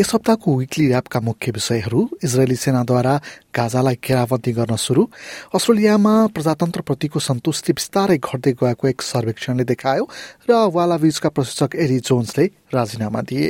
यस 0.00 0.14
हप्ताको 0.14 0.50
विकली 0.56 0.84
ऱ्यापका 0.88 1.20
मुख्य 1.20 1.52
विषयहरू 1.52 2.00
इजरायली 2.24 2.56
सेनाद्वारा 2.56 3.14
गाजालाई 3.52 3.96
घेराबन्दी 4.00 4.52
गर्न 4.58 4.76
सुरु 4.80 5.02
अस्ट्रेलियामा 5.52 6.14
प्रजातन्त्रप्रतिको 6.34 7.18
सन्तुष्टि 7.20 7.72
बिस्तारै 7.76 8.18
घट्दै 8.18 8.52
गएको 8.60 8.88
एक 8.88 9.02
सर्वेक्षणले 9.04 9.64
देखायो 9.68 10.04
र 10.48 10.50
वालाविजका 10.72 11.28
प्रशिक्षक 11.36 11.76
एरी 11.84 11.98
जोन्सले 12.00 12.44
राजीनामा 12.72 13.20
दिए। 13.28 13.48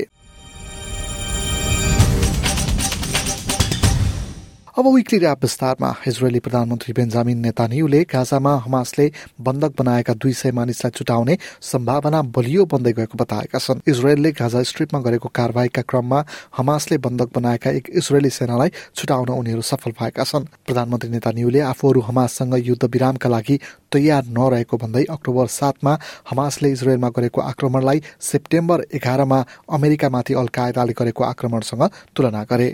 अब 4.80 4.86
विकली 4.88 5.18
ऱ्याप 5.20 5.42
विस्तारमा 5.42 5.88
इजरायली 6.08 6.40
प्रधानमन्त्री 6.40 6.92
बेन्जामिन 6.96 7.38
नेतान्युले 7.38 8.00
गाजामा 8.08 8.52
हमासले 8.64 9.06
बन्धक 9.38 9.72
बनाएका 9.78 10.12
दुई 10.16 10.32
सय 10.32 10.50
मानिसलाई 10.56 10.90
छुटाउने 10.96 11.36
सम्भावना 11.62 12.20
बलियो 12.32 12.64
बन्दै 12.64 12.92
गएको 12.96 13.16
बताएका 13.20 13.58
छन्। 13.58 13.84
इजरायलले 13.84 14.30
गाजा 14.32 14.62
स्ट्रिपमा 14.64 15.00
गरेको 15.04 15.28
कारवाहीका 15.28 15.82
क्रममा 15.84 16.20
हमासले 16.56 16.98
बन्धक 16.98 17.28
बनाएका 17.36 17.70
एक 17.70 17.90
इजरायली 17.92 18.30
सेनालाई 18.30 18.70
छुटाउन 18.96 19.28
उनीहरू 19.30 19.62
सफल 19.62 19.92
भएका 20.00 20.24
छन्। 20.24 20.48
प्रधानमन्त्री 20.64 21.10
नेतान्युले 21.10 21.60
आफूहरू 21.60 22.00
हमाससँग 22.08 22.56
युद्ध 22.64 22.84
विरामका 22.86 23.28
लागि 23.28 23.58
तयार 23.92 24.32
नरहेको 24.32 24.76
भन्दै 24.80 25.04
अक्टोबर 25.10 25.46
सातमा 25.58 25.92
हमासले 26.30 26.72
इजरायलमा 26.72 27.08
गरेको 27.12 27.40
आक्रमणलाई 27.42 28.00
सेप्टेम्बर 28.32 28.86
एघारमा 28.96 29.44
अमेरिकामाथि 29.76 30.40
अल 30.40 30.48
कायदाले 30.56 30.96
गरेको 30.96 31.24
आक्रमणसँग 31.24 31.84
तुलना 32.16 32.44
गरे। 32.48 32.70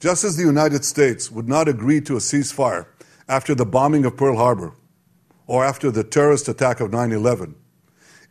Just 0.00 0.24
as 0.24 0.36
the 0.36 0.42
United 0.42 0.82
States 0.86 1.30
would 1.30 1.46
not 1.46 1.68
agree 1.68 2.00
to 2.00 2.16
a 2.16 2.20
ceasefire 2.20 2.86
after 3.28 3.54
the 3.54 3.66
bombing 3.66 4.06
of 4.06 4.16
Pearl 4.16 4.36
Harbor 4.36 4.72
or 5.46 5.62
after 5.62 5.90
the 5.90 6.02
terrorist 6.02 6.48
attack 6.48 6.80
of 6.80 6.90
9 6.90 7.12
11, 7.12 7.54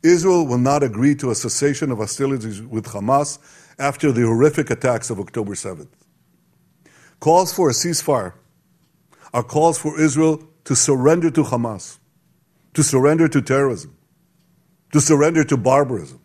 Israel 0.01 0.47
will 0.47 0.57
not 0.57 0.81
agree 0.81 1.13
to 1.15 1.29
a 1.29 1.35
cessation 1.35 1.91
of 1.91 1.99
hostilities 1.99 2.61
with 2.61 2.85
Hamas 2.85 3.37
after 3.77 4.11
the 4.11 4.21
horrific 4.21 4.71
attacks 4.71 5.11
of 5.11 5.19
October 5.19 5.53
7th. 5.53 5.89
Calls 7.19 7.53
for 7.53 7.69
a 7.69 7.73
ceasefire 7.73 8.33
are 9.31 9.43
calls 9.43 9.77
for 9.77 9.99
Israel 9.99 10.41
to 10.63 10.75
surrender 10.75 11.29
to 11.29 11.43
Hamas, 11.43 11.99
to 12.73 12.81
surrender 12.81 13.27
to 13.27 13.41
terrorism, 13.41 13.95
to 14.91 14.99
surrender 14.99 15.43
to 15.43 15.55
barbarism. 15.55 16.19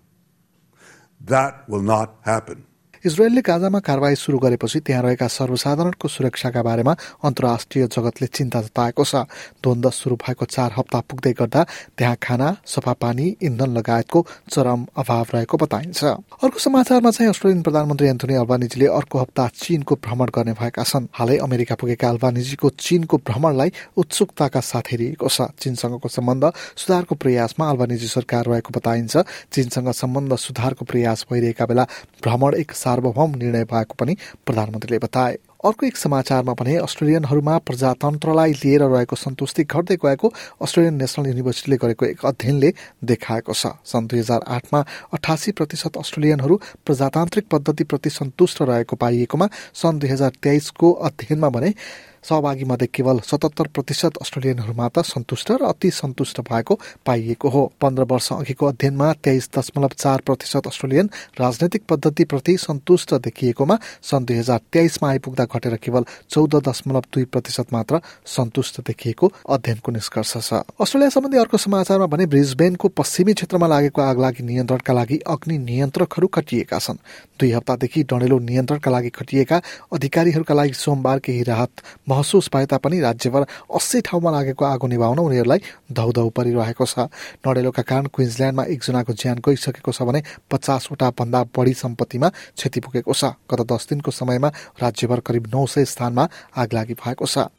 That 1.21 1.69
will 1.69 1.83
not 1.83 2.17
happen. 2.23 2.67
इजरायलले 3.05 3.41
गाजामा 3.45 3.79
कारवाही 3.85 4.17
सुरु 4.17 4.39
गरेपछि 4.41 4.81
त्यहाँ 4.81 5.03
रहेका 5.05 5.27
सर्वसाधारणको 5.29 6.09
सुरक्षाका 6.09 6.63
बारेमा 6.65 6.93
अन्तर्राष्ट्रिय 7.21 7.87
जगतले 7.87 8.27
चिन्ता 8.33 8.61
जताएको 8.65 9.05
छ। 9.05 9.29
द्वन्द 9.61 9.91
सुरु 9.93 10.17
भएको 10.17 10.45
चार 10.49 10.71
हप्ता 10.73 11.01
पुग्दै 11.05 11.33
गर्दा 11.37 11.63
त्यहाँ 12.01 12.17
खाना 12.17 12.49
सफा 12.65 12.93
पानी 12.97 13.27
इन्धन 13.45 13.77
लगायतको 13.77 14.25
चरम 14.49 14.87
अभाव 14.97 15.27
रहेको 15.35 15.57
बताइन्छ। 15.57 16.01
अर्को 16.41 16.59
समाचारमा 16.59 17.11
चाहिँ 17.13 17.29
अस्ट्रेलियन 17.29 17.63
प्रधानमन्त्री 17.63 18.09
एन्थोनी 18.09 18.35
अल्बानिजीले 18.41 18.87
अर्को 18.89 19.19
हप्ता 19.21 19.45
चीनको 19.53 19.95
भ्रमण 20.01 20.29
गर्ने 20.33 20.53
भएका 20.57 20.83
छन्। 20.83 21.13
हालै 21.13 21.37
अमेरिका 21.45 21.75
पुगेका 21.77 22.09
अल्बानिजीको 22.09 22.69
चीनको 22.81 23.17
भ्रमणलाई 23.21 23.73
उत्सुकताका 24.01 24.61
साथ 24.63 24.85
हेरिएको 24.93 25.29
छ। 25.29 25.53
चीनसँगको 25.61 26.09
सम्बन्ध 26.09 26.45
सुधारको 26.81 27.15
प्रयासमा 27.21 27.69
अल्बानिजी 27.69 28.09
सरकार 28.09 28.49
रहेको 28.49 28.73
बताइन्छ। 28.73 29.15
चीनसँग 29.53 29.93
सम्बन्ध 29.93 30.37
सुधारको 30.39 30.85
प्रयास 30.89 31.27
भइरहेका 31.29 31.65
बेला 31.67 31.85
भ्रमण 32.25 32.55
एक 32.55 32.73
सार्वभौम 32.95 33.31
निर्णय 33.35 33.65
भएको 33.67 33.95
पनि 33.99 34.17
प्रधानमन्त्रीले 34.47 34.99
बताए। 34.99 35.39
अर्को 35.65 35.87
एक 35.87 35.97
समाचारमा 35.97 36.53
भने 36.53 36.77
अस्ट्रेलियनहरूमा 36.79 37.57
प्रजातन्त्रलाई 37.59 38.53
लिएर 38.63 38.83
रहेको 38.85 39.17
सन्तुष्टि 39.17 39.65
घट्दै 39.65 39.97
गएको 39.97 40.29
अस्ट्रेलियन 40.63 40.95
नेसनल 40.95 41.27
युनिभर्सिटीले 41.27 41.77
गरेको 41.83 42.07
एक 42.07 42.25
अध्ययनले 42.25 42.71
देखाएको 43.03 43.53
छ। 43.53 43.75
सन् 43.83 44.07
दुई 44.07 44.19
हजार 44.21 44.41
आठमा 44.47 44.81
अठासी 45.13 45.53
प्रतिशत 45.59 45.97
अस्ट्रेलियनहरू 45.97 46.61
प्रजातान्त्रिक 46.87 47.49
पद्धतिप्रति 47.51 48.11
सन्तुष्ट 48.13 48.63
रहेको 48.63 48.97
पाइएकोमा 48.97 49.49
सन् 49.75 49.99
दुई 49.99 50.11
हजार 50.11 50.33
तेइसको 50.39 50.93
अध्ययनमा 51.09 51.49
भने 51.49 51.75
सहभागी 52.25 52.65
मध्ये 52.65 52.89
केवल 52.95 53.19
सतहत्तर 53.23 53.67
प्रतिशत 53.75 54.19
अस्ट्रेलियनहरू 54.21 54.73
मात्र 54.75 55.03
सन्तुष्ट 55.05 55.51
र 55.53 55.65
अति 55.65 55.91
सन्तुष्ट 55.93 56.41
भएको 56.43 56.79
पाइएको 57.07 57.49
हो। 57.49 57.63
पन्ध्र 57.81 58.03
वर्ष 58.11 58.33
अघिको 58.33 58.67
अध्ययनमा 58.67 59.13
तेइस 59.25 59.49
दशमलव 59.57 59.91
चार 59.97 60.21
प्रतिशत 60.27 60.67
अस्ट्रेलियन 60.67 61.11
राजनैतिक 61.41 61.83
पद्धतिप्रति 61.89 62.57
सन्तुष्ट 62.59 63.15
देखिएकोमा 63.25 63.79
सन् 64.03 64.25
दुई 64.25 64.37
हजार 64.37 64.61
तेइसमा 64.73 65.11
आइपुग्दा 65.11 65.45
घटेर 65.47 65.77
केवल 65.77 66.05
चौध 66.31 66.57
दशमलव 66.69 67.05
दुई 67.13 67.25
प्रतिशत 67.27 67.73
मात्र 67.73 68.01
सन्तुष्ट 68.27 68.81
देखिएको 68.87 69.33
अध्ययनको 69.49 69.93
निष्कर्ष 69.93 70.33
छ। 70.39 70.63
अस्ट्रेलिया 70.81 71.11
सम्बन्धी 71.11 71.39
अर्को 71.39 71.57
समाचारमा 71.59 72.07
भने 72.07 72.27
ब्रिजबेनको 72.27 72.89
पश्चिमी 72.95 73.33
क्षेत्रमा 73.35 73.67
लागेको 73.67 74.03
आगलागी 74.03 74.43
नियन्त्रणका 74.45 74.93
लागि 74.93 75.19
अग्नि 75.27 75.59
नियन्त्रकहरू 75.61 76.27
खटिएका 76.35 76.79
छन्। 76.79 76.99
दुई 77.41 77.51
हप्तादेखि 77.53 78.03
डढेलो 78.05 78.39
नियन्त्रणका 78.41 78.91
लागि 78.91 79.11
खटिएका 79.11 79.61
अधिकारीहरूका 79.93 80.55
लागि 80.55 80.73
सोमबार 80.75 81.19
केही 81.19 81.43
राहत 81.43 81.71
महसुस 82.15 82.49
भए 82.55 82.67
तापनि 82.71 83.01
राज्यभर 83.01 83.43
अस्सी 83.75 84.01
ठाउँमा 84.07 84.31
लागेको 84.31 84.65
आगो 84.65 84.87
निभाउन 84.87 85.19
उनीहरूलाई 85.19 85.61
धौधौ 85.93 86.29
परिरहेको 86.31 86.87
छ। 86.87 87.11
डढेलोका 87.43 87.83
कारण 87.83 88.07
क्विन्सल्याण्डमा 88.15 88.65
एकजनाको 88.71 89.13
ज्यान 89.13 89.43
गइसकेको 89.43 89.93
छ 89.93 90.03
भने 90.07 90.23
पचासवटा 90.47 91.11
भन्दा 91.19 91.43
बढी 91.51 91.75
सम्पत्तिमा 91.75 92.29
क्षति 92.55 92.81
पुगेको 92.81 93.13
छ। 93.13 93.35
गत 93.51 93.61
दस 93.67 93.87
दिनको 93.91 94.11
समयमा 94.13 94.49
राज्यभर 94.79 95.21
करिब 95.27 95.47
नौ 95.51 95.67
सय 95.67 95.85
स्थानमा 95.85 96.29
आगलागी 96.55 96.95
भएको 96.95 97.27
छ। 97.27 97.51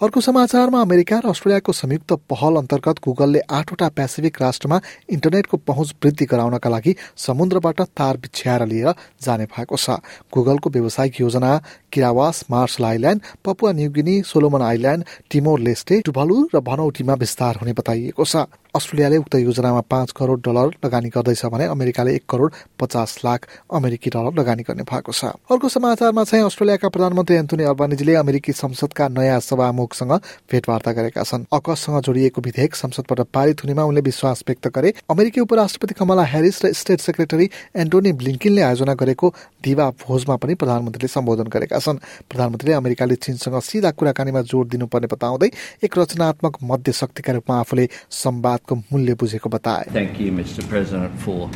अर्को 0.00 0.20
समाचारमा 0.20 0.80
अमेरिका 0.80 1.16
र 1.18 1.28
अस्ट्रेलियाको 1.28 1.72
संयुक्त 1.74 2.12
पहल 2.30 2.56
अन्तर्गत 2.56 2.98
गुगलले 3.02 3.40
आठवटा 3.50 3.88
पेसिफिक 3.90 4.36
राष्ट्रमा 4.40 4.78
इन्टरनेटको 5.10 5.56
पहुँच 5.66 5.94
वृद्धि 5.98 6.26
गराउनका 6.30 6.70
लागि 6.70 6.94
समुद्रबाट 7.18 7.80
तार 7.98 8.16
बिछ्याएर 8.22 8.66
लिएर 8.70 8.94
जाने 9.18 9.46
भएको 9.50 9.76
छ। 9.76 9.98
गुगलको 10.30 10.70
व्यावसायिक 10.70 11.20
योजना 11.20 11.50
Kiribati 11.90 12.44
Marshall 12.46 12.84
Island 12.84 13.22
Papua 13.44 13.72
New Guinea 13.74 14.22
Solomon 14.22 14.62
Island 14.62 15.04
Timor 15.30 15.58
Leste 15.66 16.00
Tuvalu 16.06 16.36
र 16.54 16.60
भनौटीमा 16.62 17.14
विस्तार 17.18 17.58
हुने 17.58 17.72
बताइएको 17.74 18.24
छ। 18.24 18.46
अस्ट्रेलियाले 18.74 19.16
उक्त 19.16 19.34
योजनामा 19.34 19.80
पाँच 19.90 20.10
करोड 20.12 20.40
डलर 20.44 20.68
लगानी 20.84 21.08
गर्दैछ 21.08 21.44
भने 21.46 21.64
अमेरिकाले 21.66 22.14
एक 22.14 22.24
करोड 22.28 22.52
पचास 22.80 23.18
लाख 23.24 23.46
अमेरिकी 23.72 24.10
डलर 24.10 24.38
लगानी 24.38 24.62
गर्ने 24.62 24.82
भएको 24.84 25.12
छ। 25.12 25.24
अर्को 25.48 25.68
समाचारमा 25.68 26.24
चाहिँ 26.24 26.44
अस्ट्रेलियाका 26.44 26.88
प्रधानमन्त्री 26.88 27.36
एन्थोनी 27.36 27.64
अल्बानिजीले 27.64 28.14
अमेरिकी 28.14 28.52
संसदका 28.52 29.08
नयाँ 29.08 29.40
सभामुखसँग 29.40 30.12
भेटवार्ता 30.52 30.92
गरेका 30.92 31.22
छन्। 31.22 31.44
अकससँग 31.48 32.00
जोडिएको 32.02 32.40
विधेयक 32.40 32.74
संसदबाट 32.76 33.20
पारित 33.32 33.64
हुनेमा 33.64 33.84
उनले 33.84 34.00
विश्वास 34.04 34.44
व्यक्त 34.48 34.68
गरे 34.68 34.92
अमेरिकी 35.10 35.40
उपराष्ट्रपति 35.40 35.94
कमला 35.94 36.24
ह्यारिस 36.24 36.64
र 36.64 36.72
स्टेट 36.74 37.00
सेक्रेटरी 37.00 37.50
एन्टोनी 37.78 38.12
ब्लिङ्किनले 38.20 38.62
आयोजना 38.62 38.94
गरेको 38.94 39.32
दिवा 39.64 39.88
भोजमा 39.98 40.36
पनि 40.36 40.54
प्रधानमन्त्रीले 40.54 41.08
सम्बोधन 41.08 41.48
गरेका 41.48 41.78
छन्। 41.78 41.98
प्रधानमन्त्रीले 42.28 42.76
अमेरिकाले 42.76 43.14
चीनसँग 43.16 43.58
सिधा 43.60 43.90
कुराकानीमा 43.96 44.42
जोड 44.44 44.68
दिनुपर्ने 44.68 45.08
बताउँदै 45.08 45.50
एक 45.84 45.98
रचनात्मक 45.98 46.56
मध्य 46.62 46.92
शक्तिका 46.92 47.32
रूपमा 47.32 47.58
आफूले 47.60 47.88
संवाद 48.12 48.57
को 48.57 48.75
मूल्य 48.75 49.13
बुझेको 49.13 49.49
बताए 49.49 49.85
Thank 49.93 50.19
you, 50.19 50.31
Mr. 50.31 50.67
President, 50.69 51.19
for 51.19 51.49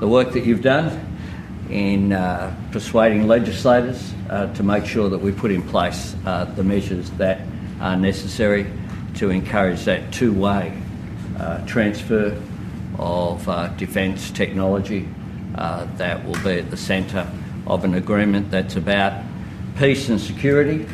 the 0.00 0.08
work 0.08 0.32
that 0.32 0.44
you've 0.44 0.62
done 0.62 0.90
in 1.70 2.12
uh, 2.12 2.54
persuading 2.72 3.26
legislators 3.26 4.12
uh, 4.30 4.52
to 4.54 4.62
make 4.62 4.84
sure 4.84 5.08
that 5.08 5.18
we 5.18 5.32
put 5.32 5.50
in 5.50 5.62
place 5.62 6.14
uh, 6.26 6.44
the 6.56 6.64
measures 6.64 7.10
that 7.12 7.40
are 7.80 7.96
necessary 7.96 8.66
to 9.14 9.30
encourage 9.30 9.84
that 9.84 10.12
two-way 10.12 10.72
uh, 11.38 11.64
transfer 11.66 12.40
of 12.98 13.48
uh, 13.48 13.68
defence 13.76 14.30
technology 14.30 15.08
uh, 15.56 15.86
that 15.96 16.24
will 16.24 16.38
be 16.44 16.58
at 16.58 16.70
the 16.70 16.76
centre 16.76 17.26
of 17.66 17.84
an 17.84 17.94
agreement 17.94 18.50
that's 18.50 18.76
about 18.76 19.22
peace 19.76 20.08
and 20.08 20.20
security 20.20 20.86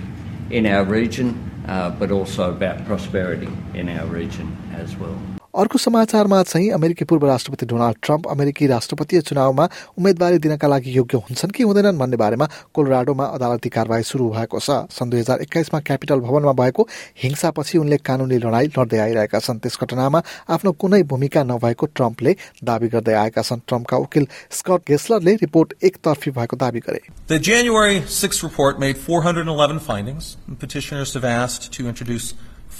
in 0.51 0.67
our 0.67 0.85
region, 0.85 1.51
but 1.99 2.11
also 2.11 2.51
about 2.51 2.85
prosperity 2.87 3.49
in 3.75 3.89
our 3.89 4.07
region 4.07 4.57
as 4.75 4.97
well. 4.97 5.34
अर्को 5.56 5.78
समाचारमा 5.78 6.42
चाहिँ 6.44 6.70
अमेरिकी 6.72 7.06
पूर्व 7.06 7.26
राष्ट्रपति 7.28 7.66
Donald 7.66 7.98
Trump 8.04 8.28
अमेरिकी 8.28 8.68
राष्ट्रपतीय 8.68 9.22
चुनावमा 9.22 9.68
उम्मेद्वारी 9.98 10.38
दिनका 10.38 10.68
लागि 10.68 10.96
योग्य 10.98 11.18
हुन्छन् 11.30 11.52
कि 11.56 11.64
हुँदैनन् 11.64 11.98
भन्ने 11.98 12.18
बारेमा 12.18 12.48
कोलोराडोमा 12.76 13.26
अदालती 13.36 13.70
कारवाही 13.70 14.04
शुरू 14.04 14.30
भएको 14.30 14.60
छ 14.60 14.72
सन् 14.92 15.10
दुई 15.10 15.20
हजार 15.20 15.42
एक्काइसमा 15.42 15.80
क्यापिटल 15.82 16.20
भवनमा 16.20 16.54
भएको 16.54 16.88
हिंसापछि 17.24 17.78
उनले 17.78 17.98
कानूनी 18.04 18.38
लडाई 18.38 18.68
लड्दै 18.78 19.00
आइरहेका 19.00 19.40
छन् 19.40 19.60
त्यस 19.64 19.78
घटनामा 19.82 20.22
आफ्नो 20.50 20.72
कुनै 20.84 21.02
भूमिका 21.14 21.44
नभएको 21.46 21.86
ट्रम्पले 21.96 22.36
दावी 22.64 22.88
गर्दै 22.98 23.16
आएका 23.22 23.42
छन् 23.44 23.64
ट्रम्पका 23.68 23.98
वकिल 23.98 24.28
स्कट 24.60 24.88
गेस्लरले 24.88 25.36
रिपोर्ट 25.46 25.74
एकतर्फी 25.84 26.32
भएको 26.40 26.62
दावी 26.66 26.84
गरे 26.90 27.02
The 27.28 27.40
January 27.42 28.02
6th 28.18 28.44
report 28.44 28.84
made 28.86 29.02
411 29.08 29.80
findings. 29.80 30.36
Petitioners 30.60 31.14
have 31.14 31.32
asked 31.32 31.72
to 31.74 31.88
introduce 31.88 32.34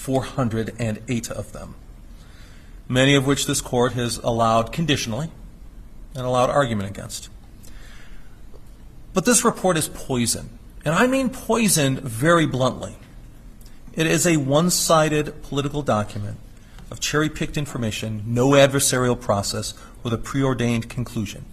408 0.04 1.32
of 1.32 1.52
them. 1.54 1.76
Many 2.88 3.16
of 3.16 3.26
which 3.26 3.46
this 3.46 3.62
court 3.62 3.94
has 3.94 4.18
allowed 4.18 4.72
conditionally 4.72 5.30
and 6.16 6.26
allowed 6.26 6.50
argument 6.50 6.90
against. 6.90 7.30
But 9.14 9.26
this 9.26 9.46
report 9.46 9.78
is 9.78 9.88
poison, 9.88 10.60
and 10.84 10.94
I 10.94 11.08
mean 11.08 11.30
poison 11.30 11.98
very 11.98 12.46
bluntly. 12.46 12.96
It 13.94 14.08
is 14.08 14.28
a 14.28 14.38
one 14.38 14.70
sided 14.70 15.42
political 15.44 15.82
document 15.82 16.38
of 16.92 17.00
cherry 17.00 17.30
picked 17.30 17.58
information, 17.58 18.24
no 18.28 18.50
adversarial 18.50 19.20
process, 19.20 19.74
with 20.04 20.14
a 20.14 20.18
preordained 20.18 20.90
conclusion. 20.90 21.46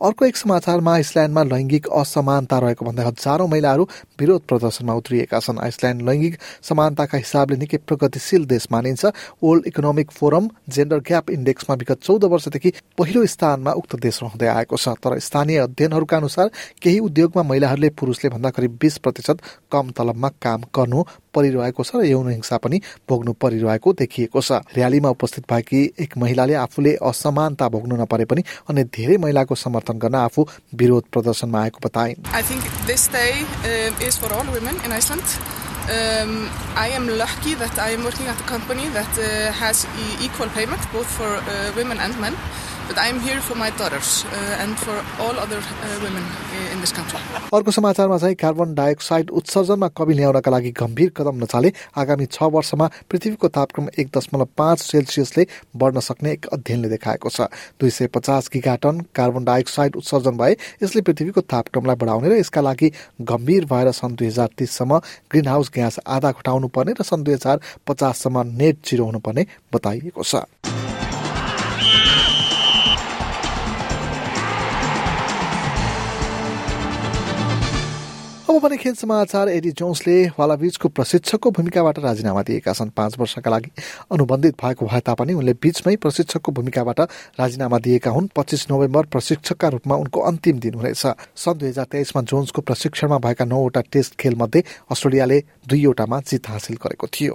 अर्को 0.00 0.24
एक 0.24 0.36
समाचारमा 0.36 0.92
आइसल्यान्डमा 0.94 1.42
लैङ्गिक 1.44 1.86
असमानता 1.90 2.58
रहेको 2.62 2.84
भन्दै 2.86 3.04
हजारौं 3.04 3.46
महिलाहरू 3.50 3.84
विरोध 4.20 4.42
प्रदर्शनमा 4.46 4.94
उत्रिएका 4.94 5.38
छन्। 5.42 5.58
आइसल्यान्ड 5.58 6.02
लैङ्गिक 6.08 6.34
समानताका 6.62 7.18
हिसाबले 7.18 7.56
निकै 7.58 7.76
प्रगतिशील 7.82 8.44
देश 8.46 8.66
मानिन्छ। 8.70 9.10
World 9.42 9.66
economic 9.66 10.10
forum 10.14 10.48
gender 10.70 10.98
gap 11.02 11.30
इन्डेक्समा 11.30 11.74
विगत 11.74 11.98
चौध 12.06 12.24
वर्षदेखि 12.30 12.70
पहिलो 12.94 13.26
स्थानमा 13.26 13.72
उक्त 13.74 13.96
देश 13.98 14.22
रहँदै 14.22 14.46
आएको 14.54 14.76
छ। 14.78 14.94
तर 15.02 15.18
स्थानीय 15.18 15.58
अध्ययनहरूका 15.66 16.16
अनुसार 16.16 16.46
केही 16.78 16.98
उद्योगमा 17.02 17.42
महिलाहरूले 17.42 17.90
पुरुषले 17.98 18.30
भन्दा 18.30 18.50
करिब 18.54 18.78
बिस 18.78 18.98
प्रतिशत 19.02 19.42
कम 19.66 19.90
तलबमा 19.98 20.28
काम 20.38 20.70
गर्नु 20.70 21.02
परिरहेको 21.34 21.84
छ 21.84 21.96
र 21.96 22.04
यौन 22.06 22.30
हिंसा 22.30 22.56
पनि 22.58 22.80
भोग्नु 23.08 23.32
परिरहेको 23.42 23.92
देखिएको 24.00 24.40
छ। 24.40 24.60
र्यालीमा 24.76 25.08
उपस्थित 25.10 25.44
भएकी 25.50 25.80
एक 26.00 26.16
महिलाले 26.18 26.54
आफूले 26.64 26.92
असमानता 27.02 27.68
भोग्नु 27.68 27.96
नपरे 27.96 28.24
पनि 28.30 28.42
अनि 28.70 28.84
धेरै 28.96 29.16
महिलाको 29.18 29.54
समर्थन 29.56 29.98
गर्न 29.98 30.14
आफू 30.24 30.46
विरोध 30.74 31.04
प्रदर्शनमा 31.12 31.62
आएको 31.62 31.80
बताइन्। 31.84 32.16
I 32.34 32.42
think 32.50 32.64
this 32.86 33.08
day 33.12 33.26
is 34.06 34.14
for 34.20 34.32
all 34.38 34.48
women 34.54 34.76
in 34.84 34.92
Iceland 34.92 35.26
I 36.78 36.90
am 36.92 37.08
lucky 37.20 37.54
that 37.56 37.78
I 37.80 37.92
am 37.92 38.02
working 38.04 38.26
at 38.28 38.40
a 38.42 38.48
company 38.48 38.88
that 38.96 39.20
has 39.60 39.86
equal 40.24 40.48
payment 40.56 40.82
both 40.94 41.08
for 41.18 41.30
women 41.76 42.00
and 42.06 42.16
men 42.24 42.34
अर्को 47.52 47.70
समाचारमा 47.70 48.18
चाहिँ 48.18 48.34
कार्बन 48.34 48.74
डाइअक्साइड 48.74 49.30
उत्सर्जनमा 49.30 49.88
कमी 49.92 50.14
ल्याउनका 50.14 50.50
लागि 50.50 50.70
गम्भीर 50.72 51.10
कदम 51.16 51.36
नचाले 51.42 51.72
आगामी 51.96 52.26
छ 52.26 52.48
वर्षमा 52.54 52.86
पृथ्वीको 53.10 53.48
तापक्रम 53.48 53.88
एक 53.98 54.08
दशमलव 54.16 54.48
पाँच 54.56 54.78
सेल्सियसले 54.80 55.46
बढ्न 55.76 56.00
सक्ने 56.00 56.32
एक 56.32 56.46
अध्ययनले 56.52 56.88
देखाएको 56.88 57.28
छ। 57.28 57.52
दुई 57.80 57.90
सय 57.90 58.06
पचास 58.08 58.48
गिगाटन 58.52 59.00
कार्बन 59.14 59.44
डाइअक्साइड 59.44 59.96
उत्सर्जन 59.96 60.36
भए 60.38 60.56
यसले 60.82 61.02
पृथ्वीको 61.02 61.40
तापक्रमलाई 61.44 61.96
बढाउने 62.00 62.28
र 62.28 62.40
यसका 62.40 62.60
लागि 62.60 62.88
गम्भीर 63.22 63.64
भएर 63.68 63.92
सन् 63.92 64.16
दुई 64.16 64.26
हजार 64.26 64.48
तिससम्म 64.58 64.98
ग्रिन 65.30 65.48
हाउस 65.48 65.70
ग्यास 65.74 66.00
आधा 66.08 66.30
घटाउनु 66.32 66.68
पर्ने 66.72 66.92
र 66.96 67.02
सन् 67.04 67.24
दुई 67.24 67.34
हजार 67.34 67.60
पचाससम्म 67.86 68.46
नेट 68.56 68.76
जिरो 68.86 69.04
हुनुपर्ने 69.04 69.46
बताइएको 69.74 70.22
छ। 70.24 70.44
अब 78.48 78.58
भने 78.62 78.76
खेल 78.76 78.94
समाचार 78.94 79.48
एडी 79.48 79.70
जोन्सले 79.76 80.14
वालाबीचको 80.38 80.88
प्रशिक्षकको 80.88 81.50
भूमिकाबाट 81.50 81.98
राजीनामा 81.98 82.42
दिएका 82.42 82.72
छन्। 82.72 82.90
पाँच 82.96 83.18
वर्षका 83.18 83.50
लागि 83.50 83.70
अनुबन्धित 84.08 84.54
भएको 84.56 84.86
भए 84.86 85.00
तापनि 85.04 85.32
उनले 85.36 85.52
बीचमै 85.52 85.96
प्रशिक्षकको 85.96 86.52
भूमिकाबाट 86.52 87.00
राजीनामा 87.40 87.78
दिएका 87.78 88.10
हुन्। 88.10 88.28
पच्चिस 88.32 88.66
नोभेम्बर 88.70 89.06
प्रशिक्षकका 89.12 89.68
रूपमा 89.68 89.94
उनको 89.94 90.20
अन्तिम 90.20 90.58
दिन 90.58 90.74
हुनेछ। 90.74 91.04
सन् 91.36 91.58
दुई 91.60 91.68
हजार 91.68 91.86
तेइसमा 91.92 92.22
जोन्सको 92.24 92.62
प्रशिक्षणमा 92.62 93.18
भएका 93.20 93.44
नौवटा 93.44 93.80
टेस्ट 93.92 94.16
खेलमध्ये 94.16 94.64
अस्ट्रेलियाले 94.90 95.38
दुईवटामा 95.68 96.20
जित 96.20 96.48
हासिल 96.48 96.76
गरेको 96.80 97.06
थियो। 97.06 97.34